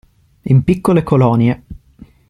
In 0.45 0.63
piccole 0.63 1.03
colonie. 1.03 1.63